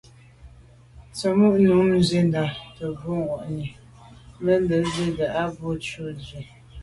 [1.15, 3.65] Tsə̀mô' nǔm zí'də́ tɔ̌ bû'ŋwànì
[4.43, 6.41] mə̀ mə̀ ŋgə́ zí'də́ á bû jû tswì.